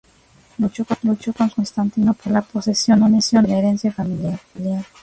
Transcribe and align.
Luchó 0.57 0.83
con 0.83 0.99
su 1.21 1.29
hermano 1.29 1.53
Constantino 1.57 2.15
por 2.15 2.33
la 2.33 2.41
posesión 2.41 3.03
única 3.03 3.39
de 3.39 3.47
la 3.49 3.57
herencia 3.59 3.91
familiar. 3.91 4.39